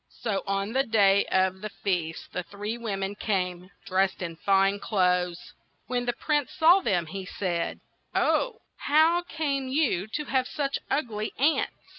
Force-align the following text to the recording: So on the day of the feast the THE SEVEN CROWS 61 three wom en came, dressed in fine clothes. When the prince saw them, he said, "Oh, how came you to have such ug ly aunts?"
So 0.23 0.41
on 0.47 0.73
the 0.73 0.81
day 0.81 1.27
of 1.27 1.61
the 1.61 1.69
feast 1.69 2.33
the 2.33 2.39
THE 2.39 2.43
SEVEN 2.43 2.43
CROWS 2.43 2.43
61 2.43 2.43
three 2.59 2.77
wom 2.79 3.03
en 3.03 3.15
came, 3.17 3.69
dressed 3.85 4.21
in 4.23 4.35
fine 4.35 4.79
clothes. 4.79 5.53
When 5.85 6.05
the 6.05 6.13
prince 6.13 6.49
saw 6.53 6.79
them, 6.79 7.05
he 7.05 7.23
said, 7.23 7.79
"Oh, 8.15 8.61
how 8.77 9.21
came 9.29 9.67
you 9.67 10.07
to 10.07 10.25
have 10.25 10.47
such 10.47 10.79
ug 10.89 11.11
ly 11.11 11.29
aunts?" 11.37 11.73